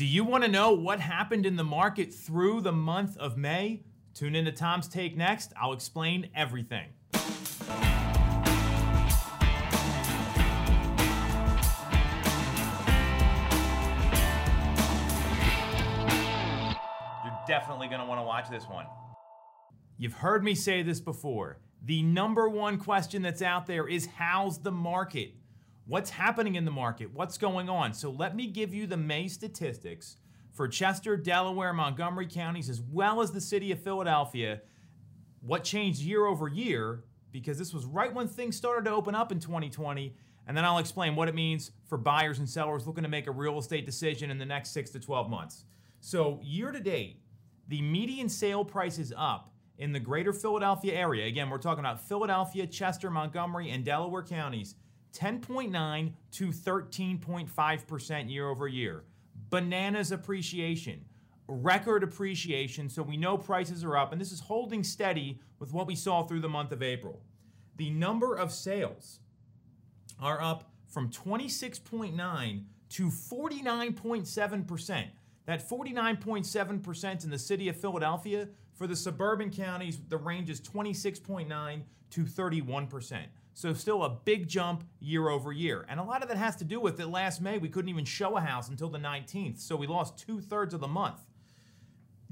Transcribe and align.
Do 0.00 0.06
you 0.06 0.24
want 0.24 0.44
to 0.44 0.50
know 0.50 0.72
what 0.72 0.98
happened 0.98 1.44
in 1.44 1.56
the 1.56 1.62
market 1.62 2.10
through 2.10 2.62
the 2.62 2.72
month 2.72 3.18
of 3.18 3.36
May? 3.36 3.82
Tune 4.14 4.34
into 4.34 4.50
Tom's 4.50 4.88
Take 4.88 5.14
next. 5.14 5.52
I'll 5.60 5.74
explain 5.74 6.30
everything. 6.34 6.88
You're 7.12 7.20
definitely 17.46 17.88
going 17.88 18.00
to 18.00 18.06
want 18.06 18.20
to 18.20 18.24
watch 18.24 18.48
this 18.48 18.64
one. 18.64 18.86
You've 19.98 20.14
heard 20.14 20.42
me 20.42 20.54
say 20.54 20.80
this 20.80 21.00
before. 21.00 21.58
The 21.84 22.02
number 22.02 22.48
one 22.48 22.78
question 22.78 23.20
that's 23.20 23.42
out 23.42 23.66
there 23.66 23.86
is 23.86 24.06
how's 24.06 24.62
the 24.62 24.72
market? 24.72 25.34
What's 25.90 26.10
happening 26.10 26.54
in 26.54 26.64
the 26.64 26.70
market? 26.70 27.12
What's 27.12 27.36
going 27.36 27.68
on? 27.68 27.94
So 27.94 28.12
let 28.12 28.36
me 28.36 28.46
give 28.46 28.72
you 28.72 28.86
the 28.86 28.96
May 28.96 29.26
statistics 29.26 30.18
for 30.52 30.68
Chester, 30.68 31.16
Delaware, 31.16 31.72
Montgomery 31.72 32.28
counties, 32.28 32.70
as 32.70 32.80
well 32.80 33.20
as 33.20 33.32
the 33.32 33.40
city 33.40 33.72
of 33.72 33.82
Philadelphia. 33.82 34.60
What 35.40 35.64
changed 35.64 36.00
year 36.00 36.26
over 36.26 36.46
year? 36.46 37.02
Because 37.32 37.58
this 37.58 37.74
was 37.74 37.86
right 37.86 38.14
when 38.14 38.28
things 38.28 38.56
started 38.56 38.84
to 38.84 38.92
open 38.92 39.16
up 39.16 39.32
in 39.32 39.40
2020. 39.40 40.14
And 40.46 40.56
then 40.56 40.64
I'll 40.64 40.78
explain 40.78 41.16
what 41.16 41.26
it 41.26 41.34
means 41.34 41.72
for 41.88 41.98
buyers 41.98 42.38
and 42.38 42.48
sellers 42.48 42.86
looking 42.86 43.02
to 43.02 43.10
make 43.10 43.26
a 43.26 43.32
real 43.32 43.58
estate 43.58 43.84
decision 43.84 44.30
in 44.30 44.38
the 44.38 44.46
next 44.46 44.70
six 44.70 44.90
to 44.90 45.00
12 45.00 45.28
months. 45.28 45.64
So, 45.98 46.38
year 46.40 46.70
to 46.70 46.78
date, 46.78 47.20
the 47.66 47.82
median 47.82 48.28
sale 48.28 48.64
price 48.64 49.00
is 49.00 49.12
up 49.16 49.52
in 49.76 49.90
the 49.90 49.98
greater 49.98 50.32
Philadelphia 50.32 50.94
area. 50.94 51.26
Again, 51.26 51.50
we're 51.50 51.58
talking 51.58 51.80
about 51.80 52.00
Philadelphia, 52.06 52.68
Chester, 52.68 53.10
Montgomery, 53.10 53.70
and 53.70 53.84
Delaware 53.84 54.22
counties 54.22 54.76
10.9 55.12 56.12
to 56.32 56.48
13.5% 56.48 58.30
year 58.30 58.48
over 58.48 58.68
year. 58.68 59.04
Bananas 59.50 60.12
appreciation, 60.12 61.04
record 61.48 62.02
appreciation, 62.02 62.88
so 62.88 63.02
we 63.02 63.16
know 63.16 63.36
prices 63.36 63.84
are 63.84 63.96
up, 63.96 64.12
and 64.12 64.20
this 64.20 64.32
is 64.32 64.40
holding 64.40 64.84
steady 64.84 65.40
with 65.58 65.72
what 65.72 65.86
we 65.86 65.96
saw 65.96 66.22
through 66.22 66.40
the 66.40 66.48
month 66.48 66.72
of 66.72 66.82
April. 66.82 67.20
The 67.76 67.90
number 67.90 68.34
of 68.34 68.52
sales 68.52 69.20
are 70.20 70.40
up 70.40 70.70
from 70.86 71.10
26.9 71.10 72.64
to 72.90 73.06
49.7%. 73.06 75.04
That 75.46 75.68
49.7% 75.68 77.24
in 77.24 77.30
the 77.30 77.38
city 77.38 77.68
of 77.68 77.76
Philadelphia. 77.76 78.48
For 78.74 78.86
the 78.86 78.96
suburban 78.96 79.50
counties, 79.50 79.98
the 80.08 80.16
range 80.16 80.50
is 80.50 80.60
26.9 80.60 81.82
to 82.10 82.24
31%. 82.24 83.24
So 83.54 83.72
still 83.74 84.04
a 84.04 84.10
big 84.10 84.48
jump 84.48 84.84
year 85.00 85.28
over 85.28 85.52
year. 85.52 85.84
And 85.88 86.00
a 86.00 86.04
lot 86.04 86.22
of 86.22 86.28
that 86.28 86.38
has 86.38 86.56
to 86.56 86.64
do 86.64 86.80
with 86.80 86.96
that 86.96 87.10
last 87.10 87.40
May 87.40 87.58
we 87.58 87.68
couldn't 87.68 87.90
even 87.90 88.04
show 88.04 88.36
a 88.36 88.40
house 88.40 88.68
until 88.68 88.88
the 88.88 88.98
19th. 88.98 89.58
So 89.58 89.76
we 89.76 89.86
lost 89.86 90.18
two 90.18 90.40
thirds 90.40 90.74
of 90.74 90.80
the 90.80 90.88
month. 90.88 91.20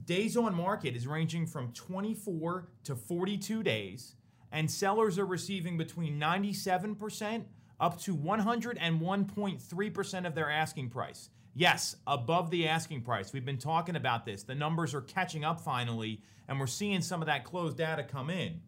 Days 0.05 0.37
on 0.37 0.55
market 0.55 0.97
is 0.97 1.07
ranging 1.07 1.47
from 1.47 1.73
24 1.73 2.69
to 2.85 2.97
42 2.97 3.63
days, 3.63 4.15
and 4.51 4.71
sellers 4.71 5.19
are 5.19 5.27
receiving 5.27 5.77
between 5.77 6.19
97% 6.19 7.45
up 7.79 8.01
to 8.01 8.17
101.3% 8.17 10.27
of 10.27 10.35
their 10.35 10.51
asking 10.51 10.89
price. 10.89 11.29
Yes, 11.55 11.97
above 12.07 12.51
the 12.51 12.69
asking 12.69 13.03
price. 13.03 13.33
We've 13.33 13.45
been 13.45 13.59
talking 13.59 13.97
about 13.97 14.25
this. 14.25 14.45
The 14.45 14.55
numbers 14.55 14.95
are 14.95 15.03
catching 15.03 15.45
up 15.45 15.61
finally, 15.61 16.23
and 16.49 16.59
we're 16.59 16.67
seeing 16.67 17.03
some 17.03 17.21
of 17.21 17.27
that 17.27 17.45
closed 17.45 17.77
data 17.77 18.03
come 18.03 18.31
in. 18.31 18.63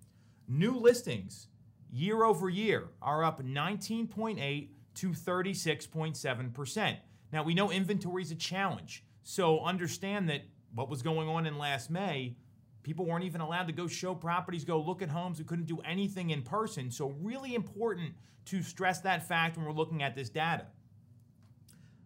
New 0.47 0.77
listings 0.77 1.47
year 1.93 2.25
over 2.25 2.49
year 2.49 2.89
are 3.03 3.25
up 3.25 3.43
19.8 3.43 4.69
to 4.95 5.11
36.7%. 5.11 6.97
Now, 7.33 7.43
we 7.43 7.55
know 7.55 7.71
inventory 7.71 8.23
is 8.23 8.31
a 8.31 8.37
challenge, 8.37 9.05
so 9.23 9.61
understand 9.61 10.29
that 10.29 10.43
what 10.75 10.89
was 10.89 11.03
going 11.03 11.29
on 11.29 11.47
in 11.47 11.59
last 11.59 11.91
May, 11.91 12.37
people 12.83 13.05
weren't 13.07 13.25
even 13.25 13.41
allowed 13.41 13.67
to 13.67 13.73
go 13.73 13.87
show 13.87 14.15
properties, 14.15 14.65
go 14.65 14.81
look 14.81 15.03
at 15.03 15.09
homes. 15.09 15.39
We 15.39 15.45
couldn't 15.45 15.67
do 15.67 15.81
anything 15.81 16.31
in 16.31 16.43
person. 16.43 16.91
So, 16.91 17.15
really 17.21 17.55
important 17.55 18.15
to 18.47 18.63
stress 18.63 19.01
that 19.03 19.27
fact 19.27 19.57
when 19.57 19.67
we're 19.67 19.73
looking 19.73 20.03
at 20.03 20.15
this 20.15 20.29
data. 20.29 20.67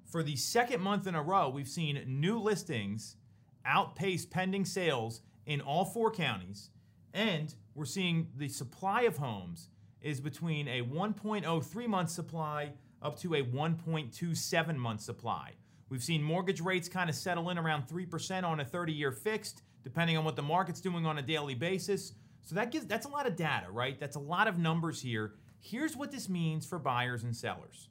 For 0.05 0.23
the 0.23 0.37
second 0.37 0.81
month 0.81 1.07
in 1.07 1.15
a 1.15 1.23
row, 1.23 1.49
we've 1.49 1.69
seen 1.69 2.03
new 2.07 2.39
listings 2.39 3.17
outpace 3.65 4.27
pending 4.27 4.65
sales 4.65 5.23
in 5.47 5.61
all 5.61 5.85
four 5.85 6.11
counties, 6.11 6.71
and 7.13 7.55
we're 7.75 7.85
seeing 7.85 8.29
the 8.37 8.49
supply 8.49 9.03
of 9.03 9.17
homes 9.17 9.71
is 10.05 10.21
between 10.21 10.69
a 10.69 10.83
1.03 10.83 11.87
month 11.89 12.11
supply 12.11 12.73
up 13.03 13.19
to 13.19 13.35
a 13.35 13.43
1.27 13.43 14.77
month 14.77 15.01
supply. 15.01 15.53
We've 15.89 16.03
seen 16.03 16.23
mortgage 16.23 16.61
rates 16.61 16.89
kind 16.89 17.09
of 17.09 17.17
settle 17.17 17.51
in 17.51 17.59
around 17.59 17.89
3% 17.89 18.45
on 18.45 18.61
a 18.61 18.65
30 18.65 18.93
year 18.93 19.13
fixed, 19.13 19.63
depending 19.83 20.17
on 20.17 20.25
what 20.25 20.37
the 20.37 20.43
market's 20.43 20.81
doing 20.81 21.07
on 21.07 21.19
a 21.19 21.23
daily 21.23 21.55
basis. 21.55 22.13
So 22.43 22.55
that 22.55 22.71
gives 22.71 22.87
that's 22.87 23.07
a 23.07 23.11
lot 23.11 23.27
of 23.27 23.37
data, 23.37 23.67
right? 23.71 23.99
That's 23.99 24.17
a 24.17 24.21
lot 24.21 24.47
of 24.47 24.59
numbers 24.59 25.01
here. 25.01 25.35
Here's 25.61 25.97
what 25.97 26.13
this 26.13 26.29
means 26.29 26.67
for 26.67 26.79
buyers 26.79 27.25
and 27.25 27.35
sellers. 27.35 27.89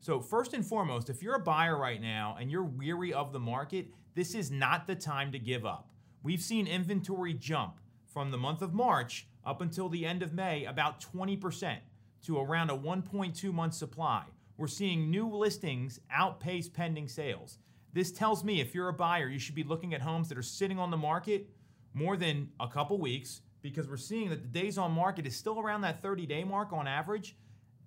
So, 0.00 0.20
first 0.20 0.52
and 0.52 0.64
foremost, 0.64 1.08
if 1.08 1.22
you're 1.22 1.34
a 1.34 1.40
buyer 1.40 1.78
right 1.78 2.00
now 2.00 2.36
and 2.38 2.50
you're 2.50 2.62
weary 2.62 3.12
of 3.12 3.32
the 3.32 3.40
market, 3.40 3.88
this 4.14 4.34
is 4.34 4.50
not 4.50 4.86
the 4.86 4.94
time 4.94 5.32
to 5.32 5.38
give 5.38 5.64
up. 5.64 5.88
We've 6.22 6.42
seen 6.42 6.66
inventory 6.66 7.32
jump 7.32 7.80
from 8.06 8.30
the 8.30 8.38
month 8.38 8.62
of 8.62 8.74
March 8.74 9.26
up 9.46 9.60
until 9.60 9.88
the 9.88 10.04
end 10.04 10.22
of 10.22 10.34
May 10.34 10.64
about 10.64 11.00
20% 11.00 11.78
to 12.24 12.38
around 12.38 12.70
a 12.70 12.76
1.2 12.76 13.52
month 13.52 13.74
supply. 13.74 14.24
We're 14.58 14.66
seeing 14.66 15.10
new 15.10 15.28
listings 15.28 16.00
outpace 16.10 16.68
pending 16.68 17.08
sales. 17.08 17.58
This 17.92 18.10
tells 18.10 18.42
me 18.42 18.60
if 18.60 18.74
you're 18.74 18.88
a 18.88 18.92
buyer, 18.92 19.28
you 19.28 19.38
should 19.38 19.54
be 19.54 19.62
looking 19.62 19.94
at 19.94 20.02
homes 20.02 20.28
that 20.28 20.36
are 20.36 20.42
sitting 20.42 20.78
on 20.78 20.90
the 20.90 20.96
market 20.96 21.48
more 21.94 22.16
than 22.16 22.50
a 22.60 22.68
couple 22.68 22.98
weeks 22.98 23.40
because 23.62 23.88
we're 23.88 23.96
seeing 23.96 24.28
that 24.30 24.42
the 24.42 24.48
days 24.48 24.76
on 24.76 24.92
market 24.92 25.26
is 25.26 25.34
still 25.36 25.60
around 25.60 25.82
that 25.82 26.02
30 26.02 26.26
day 26.26 26.44
mark 26.44 26.72
on 26.72 26.86
average. 26.86 27.36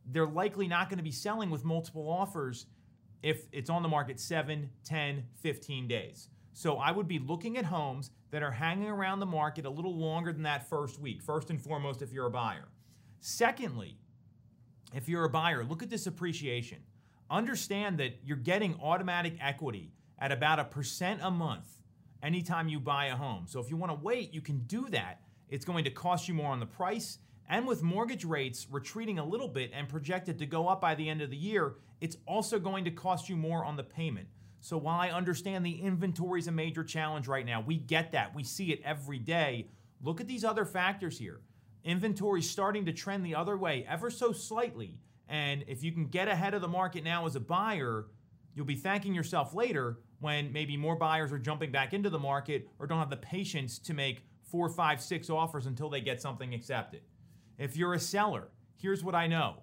They're 0.06 0.26
likely 0.26 0.68
not 0.68 0.90
going 0.90 0.97
to 0.97 1.03
be 1.03 1.12
selling 1.12 1.50
with 1.50 1.64
multiple 1.64 2.09
offers 2.09 2.66
if 3.22 3.47
it's 3.52 3.70
on 3.70 3.84
the 3.84 3.90
market 3.90 4.20
7, 4.20 4.70
10, 4.84 5.24
15 5.41 5.88
days. 5.88 6.30
So 6.54 6.78
I 6.78 6.92
would 6.92 7.08
be 7.08 7.20
looking 7.20 7.58
at 7.58 7.66
homes 7.66 8.12
that 8.32 8.44
are 8.44 8.52
hanging 8.52 8.90
around 8.90 9.20
the 9.20 9.26
market 9.26 9.66
a 9.66 9.70
little 9.70 9.96
longer 9.96 10.34
than 10.34 10.44
that 10.44 10.70
first 10.70 11.00
week, 11.00 11.22
first 11.22 11.50
and 11.50 11.62
foremost, 11.62 12.02
if 12.02 12.12
you're 12.12 12.28
a 12.28 12.32
buyer. 12.32 12.68
Secondly, 13.20 13.98
if 14.94 15.08
you're 15.08 15.26
a 15.26 15.30
buyer, 15.30 15.64
look 15.64 15.84
at 15.84 15.90
this 15.90 16.08
appreciation. 16.08 16.80
Understand 17.30 18.00
that 18.00 18.20
you're 18.24 18.38
getting 18.38 18.80
automatic 18.82 19.36
equity 19.40 19.94
at 20.18 20.32
about 20.32 20.59
a 20.59 20.64
percent 20.64 21.22
a 21.24 21.32
month 21.32 21.68
anytime 22.24 22.68
you 22.68 22.80
buy 22.80 23.06
a 23.06 23.16
home. 23.16 23.46
So 23.48 23.59
if 23.59 23.70
you 23.70 23.78
want 23.78 23.92
to 23.92 24.00
wait, 24.04 24.34
you 24.34 24.42
can 24.42 24.59
do 24.62 24.90
that. 24.90 25.22
It's 25.50 25.66
going 25.66 25.84
to 25.86 25.92
cost 25.92 26.28
you 26.28 26.34
more 26.34 26.52
on 26.52 26.59
the 26.59 26.66
price. 26.66 27.20
And 27.48 27.68
with 27.68 27.82
mortgage 27.82 28.26
rates 28.26 28.68
retreating 28.70 29.18
a 29.18 29.26
little 29.26 29.48
bit 29.48 29.72
and 29.74 29.88
projected 29.88 30.38
to 30.40 30.46
go 30.46 30.68
up 30.68 30.82
by 30.82 30.96
the 30.96 31.09
end 31.09 31.22
of 31.22 31.30
the 31.30 31.38
year, 31.38 31.76
it's 32.02 32.18
also 32.28 32.59
going 32.59 32.86
to 32.86 32.92
cost 32.92 33.30
you 33.30 33.36
more 33.36 33.66
on 33.66 33.76
the 33.76 33.84
payment. 33.84 34.28
So 34.62 34.78
while 34.78 35.00
I 35.00 35.09
understand 35.09 35.66
the 35.66 35.81
inventory 35.81 36.40
is 36.40 36.47
a 36.47 36.52
major 36.52 36.84
challenge 36.84 37.28
right 37.28 37.46
now, 37.46 37.62
we 37.62 37.78
get 37.78 38.12
that. 38.12 38.36
We 38.36 38.44
see 38.44 38.72
it 38.72 38.81
every 38.84 39.20
day. 39.20 39.68
Look 40.02 40.20
at 40.20 40.28
these 40.28 40.44
other 40.44 40.66
factors 40.66 41.18
here. 41.18 41.42
Inventory 41.84 42.42
is 42.42 42.50
starting 42.50 42.86
to 42.86 42.94
trend 42.94 43.25
the 43.25 43.36
other 43.36 43.58
way 43.58 43.86
ever 43.88 44.09
so 44.09 44.31
slightly. 44.31 45.00
And 45.28 45.64
if 45.68 45.84
you 45.84 45.92
can 45.92 46.08
get 46.08 46.28
ahead 46.28 46.53
of 46.53 46.62
the 46.62 46.68
market 46.68 47.03
now 47.03 47.25
as 47.25 47.36
a 47.36 47.40
buyer, 47.40 48.08
you'll 48.53 48.66
be 48.66 48.75
thanking 48.75 49.14
yourself 49.14 49.53
later 49.53 50.00
when 50.20 50.52
maybe 50.52 50.76
more 50.76 50.96
buyers 50.96 51.31
are 51.31 51.40
jumping 51.40 51.72
back 51.72 51.94
into 51.94 52.09
the 52.09 52.20
market 52.20 52.68
or 52.80 52.88
don't 52.88 53.00
have 53.00 53.09
the 53.09 53.18
patience 53.18 53.80
to 53.80 53.94
make 53.94 54.24
four, 54.44 54.68
five, 54.68 55.02
six 55.02 55.30
offers 55.30 55.68
until 55.68 55.90
they 55.90 56.02
get 56.02 56.22
something 56.22 56.53
accepted. 56.53 57.02
If 57.58 57.78
you're 57.78 57.94
a 57.94 58.00
seller, 58.00 58.50
here's 58.76 59.03
what 59.03 59.16
I 59.16 59.28
know 59.28 59.58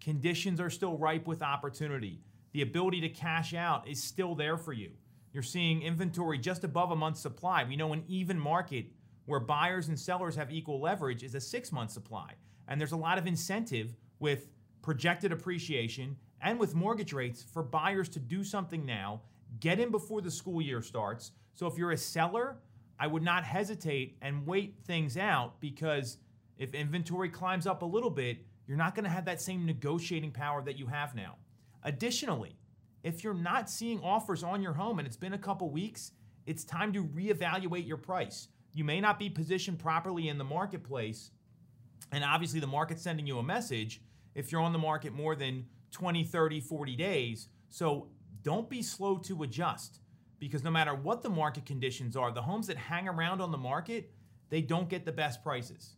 conditions 0.00 0.60
are 0.60 0.70
still 0.70 0.98
ripe 0.98 1.28
with 1.28 1.42
opportunity 1.42 2.20
the 2.52 2.62
ability 2.62 3.00
to 3.00 3.08
cash 3.08 3.54
out 3.54 3.88
is 3.88 4.02
still 4.02 4.34
there 4.34 4.56
for 4.56 4.72
you. 4.72 4.90
You're 5.32 5.42
seeing 5.42 5.82
inventory 5.82 6.38
just 6.38 6.64
above 6.64 6.90
a 6.90 6.96
month's 6.96 7.20
supply. 7.20 7.64
We 7.64 7.76
know 7.76 7.92
an 7.92 8.04
even 8.06 8.38
market 8.38 8.86
where 9.24 9.40
buyers 9.40 9.88
and 9.88 9.98
sellers 9.98 10.36
have 10.36 10.52
equal 10.52 10.80
leverage 10.80 11.22
is 11.22 11.34
a 11.34 11.40
six 11.40 11.72
month 11.72 11.90
supply. 11.90 12.34
And 12.68 12.80
there's 12.80 12.92
a 12.92 12.96
lot 12.96 13.18
of 13.18 13.26
incentive 13.26 13.96
with 14.18 14.48
projected 14.82 15.32
appreciation 15.32 16.16
and 16.40 16.58
with 16.58 16.74
mortgage 16.74 17.12
rates 17.12 17.42
for 17.42 17.62
buyers 17.62 18.08
to 18.10 18.18
do 18.18 18.44
something 18.44 18.84
now, 18.84 19.22
get 19.60 19.78
in 19.78 19.90
before 19.90 20.20
the 20.20 20.30
school 20.30 20.60
year 20.60 20.82
starts. 20.82 21.32
So 21.54 21.66
if 21.66 21.78
you're 21.78 21.92
a 21.92 21.96
seller, 21.96 22.56
I 22.98 23.06
would 23.06 23.22
not 23.22 23.44
hesitate 23.44 24.16
and 24.22 24.46
wait 24.46 24.76
things 24.84 25.16
out 25.16 25.60
because 25.60 26.18
if 26.58 26.74
inventory 26.74 27.28
climbs 27.28 27.66
up 27.66 27.82
a 27.82 27.86
little 27.86 28.10
bit, 28.10 28.38
you're 28.66 28.76
not 28.76 28.94
going 28.94 29.04
to 29.04 29.10
have 29.10 29.24
that 29.24 29.40
same 29.40 29.66
negotiating 29.66 30.32
power 30.32 30.62
that 30.62 30.78
you 30.78 30.86
have 30.86 31.14
now. 31.14 31.36
Additionally, 31.84 32.56
if 33.02 33.24
you're 33.24 33.34
not 33.34 33.68
seeing 33.68 34.00
offers 34.00 34.42
on 34.42 34.62
your 34.62 34.74
home 34.74 34.98
and 34.98 35.06
it's 35.06 35.16
been 35.16 35.32
a 35.32 35.38
couple 35.38 35.70
weeks, 35.70 36.12
it's 36.46 36.64
time 36.64 36.92
to 36.92 37.04
reevaluate 37.04 37.86
your 37.86 37.96
price. 37.96 38.48
You 38.74 38.84
may 38.84 39.00
not 39.00 39.18
be 39.18 39.28
positioned 39.28 39.78
properly 39.78 40.28
in 40.28 40.38
the 40.38 40.44
marketplace, 40.44 41.30
and 42.10 42.24
obviously 42.24 42.60
the 42.60 42.66
market's 42.66 43.02
sending 43.02 43.26
you 43.26 43.38
a 43.38 43.42
message 43.42 44.00
if 44.34 44.50
you're 44.50 44.60
on 44.60 44.72
the 44.72 44.78
market 44.78 45.12
more 45.12 45.34
than 45.34 45.66
20, 45.90 46.24
30, 46.24 46.60
40 46.60 46.96
days. 46.96 47.48
So 47.68 48.08
don't 48.42 48.68
be 48.68 48.82
slow 48.82 49.18
to 49.18 49.42
adjust 49.42 50.00
because 50.38 50.64
no 50.64 50.70
matter 50.70 50.94
what 50.94 51.22
the 51.22 51.30
market 51.30 51.66
conditions 51.66 52.16
are, 52.16 52.32
the 52.32 52.42
homes 52.42 52.66
that 52.66 52.76
hang 52.76 53.08
around 53.08 53.40
on 53.40 53.52
the 53.52 53.58
market, 53.58 54.10
they 54.50 54.60
don't 54.60 54.88
get 54.88 55.04
the 55.04 55.12
best 55.12 55.42
prices. 55.42 55.94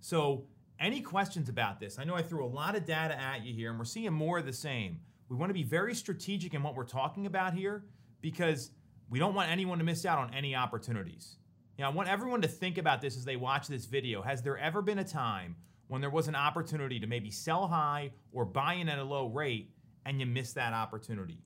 So, 0.00 0.44
any 0.78 1.00
questions 1.00 1.48
about 1.48 1.80
this? 1.80 1.98
I 1.98 2.04
know 2.04 2.14
I 2.14 2.20
threw 2.20 2.44
a 2.44 2.46
lot 2.46 2.76
of 2.76 2.84
data 2.84 3.18
at 3.18 3.46
you 3.46 3.54
here, 3.54 3.70
and 3.70 3.78
we're 3.78 3.86
seeing 3.86 4.12
more 4.12 4.38
of 4.38 4.44
the 4.44 4.52
same. 4.52 5.00
We 5.28 5.36
want 5.36 5.50
to 5.50 5.54
be 5.54 5.62
very 5.62 5.94
strategic 5.94 6.54
in 6.54 6.62
what 6.62 6.74
we're 6.74 6.84
talking 6.84 7.26
about 7.26 7.54
here 7.54 7.84
because 8.20 8.70
we 9.10 9.18
don't 9.18 9.34
want 9.34 9.50
anyone 9.50 9.78
to 9.78 9.84
miss 9.84 10.04
out 10.04 10.18
on 10.18 10.34
any 10.34 10.54
opportunities. 10.54 11.36
You 11.76 11.82
know, 11.82 11.90
I 11.90 11.92
want 11.92 12.08
everyone 12.08 12.42
to 12.42 12.48
think 12.48 12.78
about 12.78 13.00
this 13.00 13.16
as 13.16 13.24
they 13.24 13.36
watch 13.36 13.68
this 13.68 13.84
video. 13.84 14.22
Has 14.22 14.42
there 14.42 14.56
ever 14.56 14.82
been 14.82 14.98
a 14.98 15.04
time 15.04 15.56
when 15.88 16.00
there 16.00 16.10
was 16.10 16.28
an 16.28 16.34
opportunity 16.34 16.98
to 17.00 17.06
maybe 17.06 17.30
sell 17.30 17.66
high 17.66 18.12
or 18.32 18.44
buy 18.44 18.74
in 18.74 18.88
at 18.88 18.98
a 18.98 19.04
low 19.04 19.26
rate 19.28 19.70
and 20.04 20.20
you 20.20 20.26
missed 20.26 20.54
that 20.54 20.72
opportunity? 20.72 21.42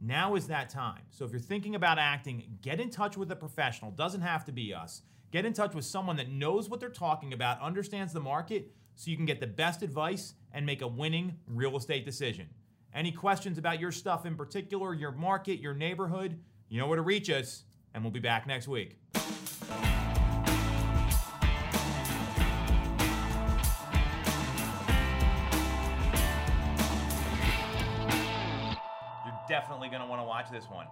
Now 0.00 0.34
is 0.34 0.48
that 0.48 0.68
time. 0.68 1.02
So 1.10 1.24
if 1.24 1.30
you're 1.30 1.40
thinking 1.40 1.76
about 1.76 1.98
acting, 1.98 2.58
get 2.60 2.80
in 2.80 2.90
touch 2.90 3.16
with 3.16 3.30
a 3.30 3.36
professional. 3.36 3.92
Doesn't 3.92 4.20
have 4.20 4.44
to 4.46 4.52
be 4.52 4.74
us. 4.74 5.02
Get 5.30 5.46
in 5.46 5.52
touch 5.52 5.74
with 5.74 5.84
someone 5.84 6.16
that 6.16 6.28
knows 6.28 6.68
what 6.68 6.80
they're 6.80 6.90
talking 6.90 7.32
about, 7.32 7.60
understands 7.62 8.12
the 8.12 8.20
market, 8.20 8.72
so 8.96 9.10
you 9.10 9.16
can 9.16 9.26
get 9.26 9.40
the 9.40 9.46
best 9.46 9.82
advice 9.82 10.34
and 10.52 10.66
make 10.66 10.82
a 10.82 10.86
winning 10.86 11.36
real 11.46 11.76
estate 11.76 12.04
decision. 12.04 12.48
Any 12.94 13.10
questions 13.10 13.56
about 13.56 13.80
your 13.80 13.90
stuff 13.90 14.26
in 14.26 14.36
particular, 14.36 14.92
your 14.92 15.12
market, 15.12 15.60
your 15.60 15.72
neighborhood, 15.72 16.38
you 16.68 16.78
know 16.78 16.86
where 16.86 16.96
to 16.96 17.02
reach 17.02 17.30
us, 17.30 17.64
and 17.94 18.04
we'll 18.04 18.10
be 18.10 18.20
back 18.20 18.46
next 18.46 18.68
week. 18.68 18.98
You're 19.14 19.22
definitely 29.48 29.88
going 29.88 30.02
to 30.02 30.06
want 30.06 30.20
to 30.20 30.26
watch 30.26 30.50
this 30.50 30.66
one. 30.66 30.86